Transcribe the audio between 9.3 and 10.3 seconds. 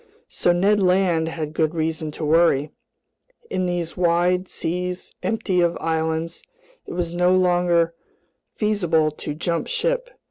jump ship.